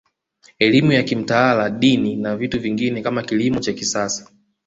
Elimu 0.59 0.91
ya 0.91 1.03
kimtaala 1.03 1.69
Dini 1.69 2.15
na 2.15 2.37
vitu 2.37 2.59
vingine 2.59 3.01
kama 3.01 3.23
kilimo 3.23 3.59
cha 3.59 3.73
kisasa 3.73 4.31